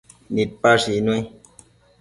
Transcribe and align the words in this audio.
Nidquepash 0.33 0.83
icnui 0.91 1.19